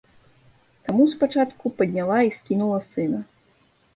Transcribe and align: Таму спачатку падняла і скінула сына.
Таму 0.87 1.03
спачатку 1.11 1.71
падняла 1.81 2.17
і 2.29 2.33
скінула 2.37 2.79
сына. 2.89 3.21